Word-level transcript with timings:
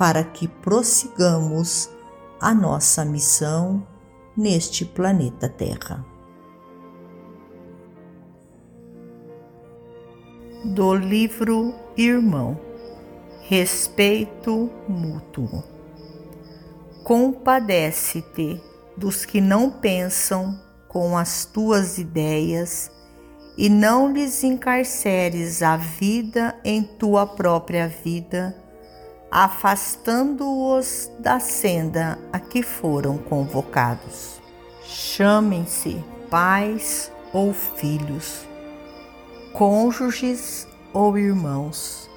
para 0.00 0.24
que 0.24 0.48
prossigamos 0.48 1.90
a 2.40 2.54
nossa 2.54 3.04
missão 3.04 3.86
neste 4.34 4.82
planeta 4.82 5.46
Terra. 5.46 6.02
Do 10.64 10.94
livro 10.94 11.74
Irmão 11.98 12.58
Respeito 13.42 14.70
Mútuo 14.88 15.62
Compadece-te 17.04 18.58
dos 18.96 19.26
que 19.26 19.38
não 19.38 19.70
pensam 19.70 20.58
com 20.88 21.14
as 21.14 21.44
tuas 21.44 21.98
ideias 21.98 22.90
e 23.54 23.68
não 23.68 24.10
lhes 24.10 24.42
encarceres 24.44 25.62
a 25.62 25.76
vida 25.76 26.58
em 26.64 26.82
tua 26.82 27.26
própria 27.26 27.86
vida, 27.86 28.56
afastando-os 29.30 31.10
da 31.20 31.38
senda 31.38 32.18
a 32.32 32.40
que 32.40 32.62
foram 32.62 33.16
convocados. 33.16 34.40
Chamem-se 34.82 36.02
pais 36.28 37.12
ou 37.32 37.52
filhos, 37.52 38.44
cônjuges 39.52 40.66
ou 40.92 41.16
irmãos, 41.16 42.10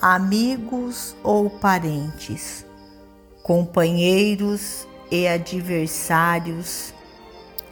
amigos 0.00 1.16
ou 1.22 1.48
parentes, 1.48 2.66
companheiros 3.42 4.86
e 5.10 5.26
adversários 5.26 6.92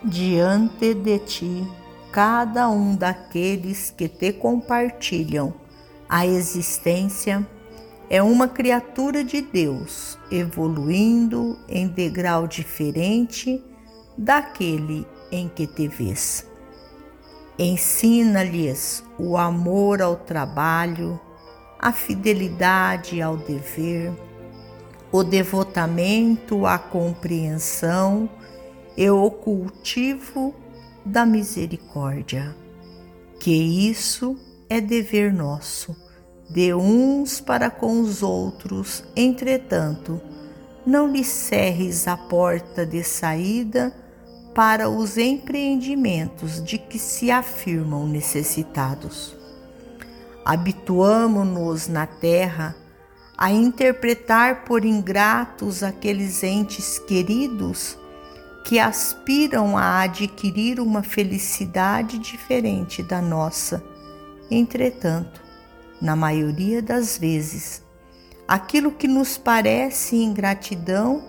diante 0.02 0.94
de 0.94 1.18
ti 1.18 1.68
cada 2.10 2.68
um 2.68 2.96
daqueles 2.96 3.90
que 3.90 4.08
te 4.08 4.32
compartilham 4.32 5.54
a 6.08 6.26
existência 6.26 7.46
é 8.10 8.20
uma 8.20 8.48
criatura 8.48 9.22
de 9.22 9.40
Deus, 9.40 10.18
evoluindo 10.32 11.56
em 11.68 11.86
degrau 11.86 12.48
diferente 12.48 13.62
daquele 14.18 15.06
em 15.30 15.48
que 15.48 15.64
te 15.64 15.86
vês. 15.86 16.44
Ensina-lhes 17.56 19.04
o 19.16 19.36
amor 19.36 20.02
ao 20.02 20.16
trabalho, 20.16 21.20
a 21.78 21.92
fidelidade 21.92 23.22
ao 23.22 23.36
dever, 23.36 24.12
o 25.12 25.22
devotamento 25.22 26.66
à 26.66 26.78
compreensão 26.78 28.28
e 28.96 29.08
o 29.08 29.30
cultivo 29.30 30.52
da 31.04 31.24
misericórdia, 31.24 32.56
que 33.38 33.52
isso 33.52 34.36
é 34.68 34.80
dever 34.80 35.32
nosso, 35.32 36.09
de 36.50 36.74
uns 36.74 37.40
para 37.40 37.70
com 37.70 38.00
os 38.00 38.22
outros, 38.22 39.04
entretanto, 39.14 40.20
não 40.84 41.06
lhe 41.06 41.22
cerres 41.22 42.08
a 42.08 42.16
porta 42.16 42.84
de 42.84 43.04
saída 43.04 43.94
para 44.52 44.88
os 44.88 45.16
empreendimentos 45.16 46.62
de 46.62 46.76
que 46.76 46.98
se 46.98 47.30
afirmam 47.30 48.06
necessitados. 48.06 49.36
Habituamo-nos 50.44 51.86
na 51.86 52.06
terra 52.06 52.74
a 53.38 53.52
interpretar 53.52 54.64
por 54.64 54.84
ingratos 54.84 55.84
aqueles 55.84 56.42
entes 56.42 56.98
queridos 56.98 57.96
que 58.64 58.78
aspiram 58.78 59.78
a 59.78 60.02
adquirir 60.02 60.80
uma 60.80 61.02
felicidade 61.02 62.18
diferente 62.18 63.02
da 63.02 63.22
nossa. 63.22 63.82
Entretanto, 64.50 65.49
na 66.00 66.16
maioria 66.16 66.80
das 66.80 67.18
vezes, 67.18 67.82
aquilo 68.48 68.92
que 68.92 69.06
nos 69.06 69.36
parece 69.36 70.16
ingratidão 70.16 71.22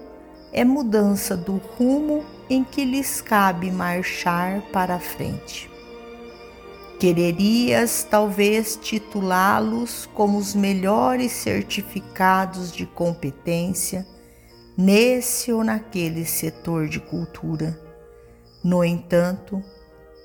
é 0.54 0.64
mudança 0.64 1.36
do 1.36 1.58
rumo 1.58 2.26
em 2.50 2.64
que 2.64 2.84
lhes 2.84 3.22
cabe 3.22 3.72
marchar 3.72 4.62
para 4.72 4.96
a 4.96 5.00
frente. 5.00 5.70
Quererias 7.00 8.06
talvez 8.09 8.76
titulá-los 8.76 10.08
como 10.14 10.38
os 10.38 10.54
melhores 10.54 11.32
certificados 11.32 12.72
de 12.72 12.86
competência 12.86 14.06
nesse 14.78 15.52
ou 15.52 15.64
naquele 15.64 16.26
setor 16.26 16.88
de 16.88 17.00
cultura. 17.00 17.80
No 18.64 18.84
entanto, 18.84 19.64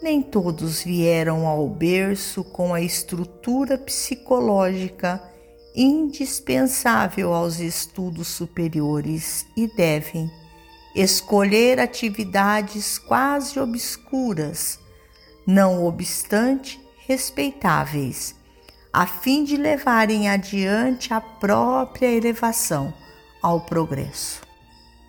nem 0.02 0.22
todos 0.22 0.82
vieram 0.82 1.46
ao 1.46 1.68
berço 1.68 2.44
com 2.44 2.74
a 2.74 2.80
estrutura 2.80 3.78
psicológica 3.78 5.22
indispensável 5.74 7.34
aos 7.34 7.60
estudos 7.60 8.28
superiores 8.28 9.46
e 9.56 9.66
devem 9.66 10.30
escolher 10.94 11.78
atividades 11.78 12.98
quase 12.98 13.60
obscuras, 13.60 14.78
não 15.46 15.84
obstante 15.84 16.80
respeitáveis, 17.06 18.34
a 18.90 19.06
fim 19.06 19.44
de 19.44 19.58
levarem 19.58 20.30
adiante 20.30 21.12
a 21.12 21.20
própria 21.20 22.10
elevação 22.10 22.94
ao 23.42 23.60
progresso. 23.60 24.40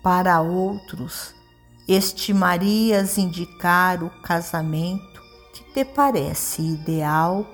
Para 0.02 0.42
outros, 0.42 1.34
estimarias 1.88 3.16
indicar 3.16 4.04
o 4.04 4.10
casamento 4.20 5.22
que 5.54 5.64
te 5.72 5.84
parece 5.84 6.60
ideal 6.60 7.46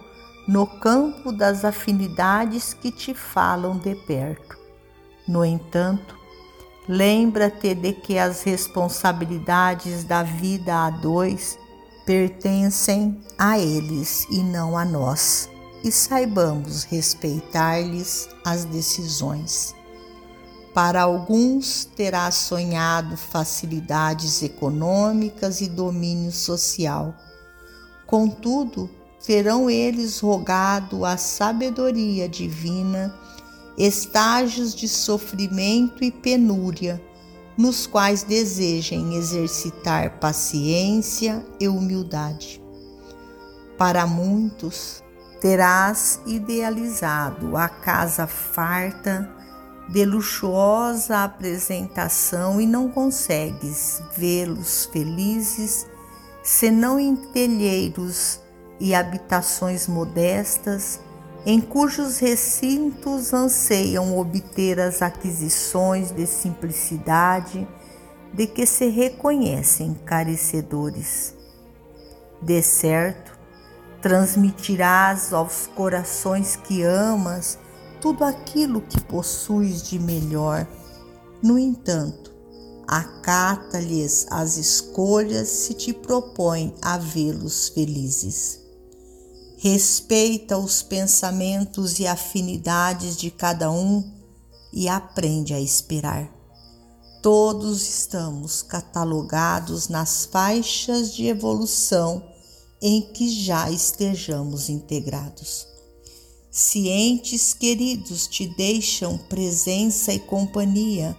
no 0.49 0.67
campo 0.67 1.31
das 1.31 1.65
afinidades 1.65 2.75
que 2.75 2.91
te 2.91 3.15
falam 3.15 3.79
de 3.79 3.95
perto. 3.95 4.59
No 5.27 5.45
entanto, 5.45 6.19
lembra-te 6.89 7.75
de 7.75 7.93
que 7.93 8.19
as 8.19 8.43
responsabilidades 8.43 10.05
da 10.05 10.23
vida 10.23 10.87
a 10.87 10.91
dois 10.91 11.57
pertencem 12.05 13.19
a 13.39 13.59
eles 13.59 14.27
e 14.31 14.43
não 14.43 14.77
a 14.77 14.85
nós, 14.85 15.49
e 15.83 15.91
saibamos 15.91 16.85
respeitar-lhes 16.85 18.29
as 18.45 18.65
decisões. 18.67 19.75
Para 20.75 21.03
alguns 21.03 21.85
terá 21.85 22.29
sonhado 22.33 23.17
facilidades 23.17 24.43
econômicas 24.43 25.61
e 25.61 25.69
domínio 25.69 26.33
social. 26.33 27.15
Contudo, 28.05 28.91
terão 29.25 29.71
eles 29.71 30.19
rogado 30.19 31.05
a 31.05 31.17
sabedoria 31.17 32.29
divina, 32.29 33.15
estágios 33.79 34.75
de 34.75 34.89
sofrimento 34.89 36.03
e 36.03 36.11
penúria, 36.11 37.01
nos 37.57 37.87
quais 37.87 38.25
desejem 38.25 39.15
exercitar 39.15 40.19
paciência 40.19 41.47
e 41.61 41.69
humildade. 41.69 42.61
Para 43.79 44.09
muitos, 44.09 45.05
terás 45.41 46.21
idealizado 46.27 47.57
a 47.57 47.69
casa 47.69 48.27
farta 48.27 49.34
de 49.89 50.05
luxuosa 50.05 51.25
apresentação 51.25 52.61
e 52.61 52.67
não 52.67 52.89
consegues 52.89 54.03
vê-los 54.17 54.87
felizes 54.87 55.87
senão 56.43 56.99
em 56.99 57.15
telheiros 57.15 58.41
e 58.81 58.95
habitações 58.95 59.87
modestas 59.87 61.01
em 61.47 61.61
cujos 61.61 62.19
recintos 62.19 63.35
anseiam 63.35 64.17
obter 64.19 64.81
as 64.81 65.03
aquisições 65.03 66.11
de 66.11 66.27
simplicidade 66.27 67.69
de 68.33 68.47
que 68.47 68.65
se 68.65 68.89
reconhecem 68.89 69.95
carecedores. 70.07 71.35
De 72.41 72.63
certo, 72.63 73.39
transmitirás 74.01 75.35
aos 75.35 75.67
corações 75.67 76.57
que 76.57 76.83
amas 76.83 77.59
tudo 78.05 78.23
aquilo 78.23 78.83
que 78.83 79.01
possuis 79.01 79.83
de 79.85 79.99
melhor. 79.99 80.69
No 81.43 81.59
entanto, 81.59 82.31
acata-lhes 82.87 84.27
as 84.31 84.59
escolhas 84.59 85.49
se 85.49 85.73
te 85.73 85.91
propõe 85.91 86.75
a 86.83 86.99
vê-los 86.99 87.71
felizes. 87.71 88.61
Respeita 89.57 90.59
os 90.59 90.83
pensamentos 90.83 91.99
e 91.99 92.07
afinidades 92.07 93.17
de 93.17 93.31
cada 93.31 93.71
um 93.71 94.13
e 94.71 94.87
aprende 94.87 95.55
a 95.55 95.61
esperar. 95.61 96.31
Todos 97.23 97.89
estamos 97.89 98.61
catalogados 98.61 99.89
nas 99.89 100.27
faixas 100.27 101.15
de 101.15 101.27
evolução 101.27 102.23
em 102.83 103.01
que 103.15 103.31
já 103.31 103.71
estejamos 103.71 104.69
integrados. 104.69 105.73
Cientes 106.57 107.53
queridos 107.53 108.29
te 108.29 108.47
deixam 108.47 109.19
presença 109.19 110.13
e 110.13 110.21
companhia, 110.21 111.19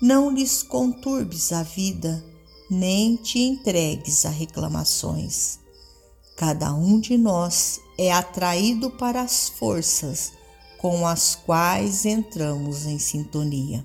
não 0.00 0.30
lhes 0.30 0.62
conturbes 0.62 1.50
a 1.52 1.64
vida, 1.64 2.24
nem 2.70 3.16
te 3.16 3.40
entregues 3.40 4.24
a 4.24 4.28
reclamações. 4.30 5.58
Cada 6.36 6.72
um 6.72 7.00
de 7.00 7.18
nós 7.18 7.80
é 7.98 8.12
atraído 8.12 8.88
para 8.88 9.22
as 9.22 9.48
forças 9.48 10.32
com 10.78 11.08
as 11.08 11.34
quais 11.34 12.06
entramos 12.06 12.86
em 12.86 13.00
sintonia. 13.00 13.84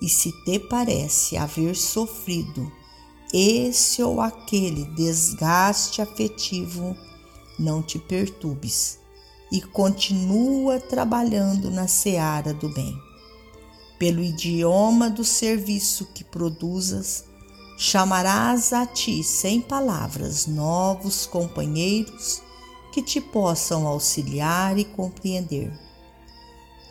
E 0.00 0.08
se 0.08 0.30
te 0.44 0.60
parece 0.60 1.36
haver 1.36 1.74
sofrido 1.74 2.70
esse 3.32 4.00
ou 4.04 4.20
aquele 4.20 4.84
desgaste 4.94 6.00
afetivo, 6.00 6.96
não 7.58 7.82
te 7.82 7.98
perturbes 7.98 9.02
e 9.54 9.60
continua 9.60 10.80
trabalhando 10.80 11.70
na 11.70 11.86
seara 11.86 12.52
do 12.52 12.68
bem. 12.70 13.00
Pelo 13.96 14.20
idioma 14.20 15.08
do 15.08 15.22
serviço 15.22 16.08
que 16.12 16.24
produzas, 16.24 17.24
chamarás 17.78 18.72
a 18.72 18.84
ti 18.84 19.22
sem 19.22 19.60
palavras 19.60 20.48
novos 20.48 21.24
companheiros 21.24 22.42
que 22.92 23.00
te 23.00 23.20
possam 23.20 23.86
auxiliar 23.86 24.76
e 24.76 24.84
compreender. 24.84 25.72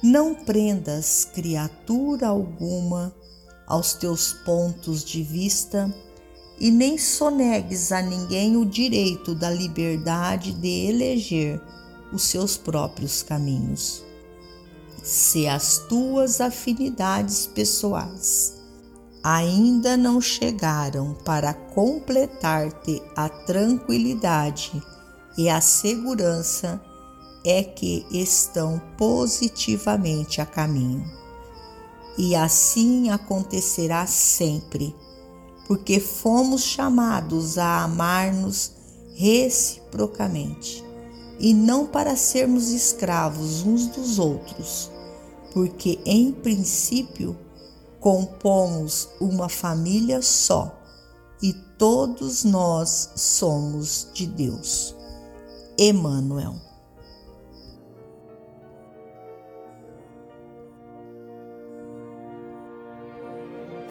Não 0.01 0.33
prendas 0.33 1.25
criatura 1.25 2.29
alguma 2.29 3.13
aos 3.67 3.91
teus 3.91 4.31
pontos 4.45 5.03
de 5.03 5.21
vista 5.21 5.93
e 6.57 6.71
nem 6.71 6.97
sonegues 6.97 7.91
a 7.91 8.01
ninguém 8.01 8.55
o 8.55 8.65
direito 8.65 9.35
da 9.35 9.49
liberdade 9.49 10.53
de 10.53 10.87
eleger 10.87 11.61
os 12.13 12.23
seus 12.23 12.55
próprios 12.55 13.23
caminhos. 13.23 14.03
Se 15.03 15.47
as 15.47 15.79
tuas 15.79 16.39
afinidades 16.39 17.45
pessoais 17.47 18.61
ainda 19.21 19.97
não 19.97 20.21
chegaram 20.21 21.13
para 21.25 21.53
completar-te 21.53 23.01
a 23.15 23.27
tranquilidade 23.27 24.81
e 25.37 25.49
a 25.49 25.59
segurança, 25.59 26.81
é 27.45 27.63
que 27.63 28.05
estão 28.11 28.81
positivamente 28.97 30.39
a 30.39 30.45
caminho. 30.45 31.03
E 32.17 32.35
assim 32.35 33.09
acontecerá 33.09 34.05
sempre, 34.05 34.95
porque 35.67 35.99
fomos 35.99 36.63
chamados 36.63 37.57
a 37.57 37.83
amar-nos 37.83 38.71
reciprocamente 39.15 40.92
e 41.39 41.53
não 41.53 41.85
para 41.85 42.15
sermos 42.15 42.69
escravos 42.69 43.65
uns 43.65 43.87
dos 43.87 44.19
outros, 44.19 44.91
porque 45.53 45.99
em 46.05 46.31
princípio 46.31 47.35
compomos 47.99 49.09
uma 49.19 49.49
família 49.49 50.21
só 50.21 50.79
e 51.41 51.53
todos 51.77 52.43
nós 52.43 53.11
somos 53.15 54.09
de 54.13 54.25
Deus. 54.25 54.95
Emmanuel. 55.77 56.55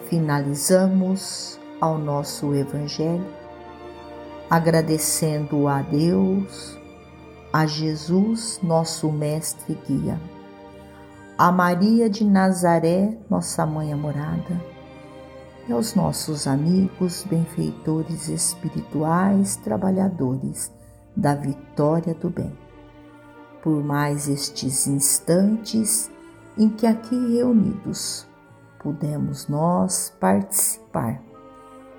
Finalizamos 0.09 1.59
ao 1.81 1.97
nosso 1.97 2.53
Evangelho 2.53 3.43
agradecendo 4.53 5.67
a 5.67 5.81
Deus, 5.81 6.77
a 7.53 7.65
Jesus, 7.65 8.59
nosso 8.61 9.09
Mestre 9.11 9.73
e 9.73 9.93
Guia 9.93 10.19
a 11.37 11.51
Maria 11.51 12.09
de 12.09 12.23
Nazaré, 12.23 13.17
nossa 13.29 13.65
mãe 13.65 13.91
amorada, 13.91 14.61
e 15.67 15.73
aos 15.73 15.95
nossos 15.95 16.45
amigos, 16.45 17.25
benfeitores 17.27 18.27
espirituais, 18.27 19.55
trabalhadores 19.55 20.71
da 21.15 21.33
vitória 21.33 22.13
do 22.13 22.29
bem. 22.29 22.55
Por 23.63 23.83
mais 23.83 24.27
estes 24.27 24.85
instantes 24.87 26.11
em 26.57 26.69
que 26.69 26.85
aqui 26.85 27.15
reunidos 27.35 28.27
pudemos 28.79 29.47
nós 29.47 30.13
participar 30.19 31.19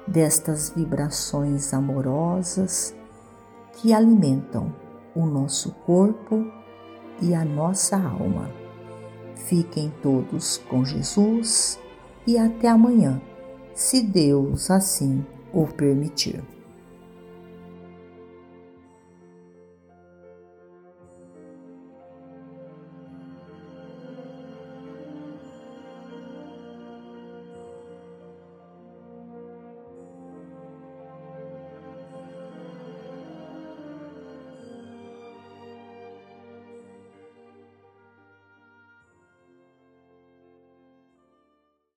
destas 0.07 0.71
vibrações 0.71 1.75
amorosas 1.75 2.95
que 3.75 3.93
alimentam 3.93 4.73
o 5.15 5.27
nosso 5.27 5.73
corpo 5.87 6.47
e 7.21 7.35
a 7.35 7.45
nossa 7.45 7.97
alma. 7.97 8.51
Fiquem 9.37 9.93
todos 10.03 10.59
com 10.69 10.85
Jesus 10.85 11.79
e 12.27 12.39
até 12.39 12.69
amanhã, 12.69 13.21
se 13.75 14.03
Deus 14.03 14.71
assim 14.71 15.25
o 15.53 15.67
permitir. 15.67 16.54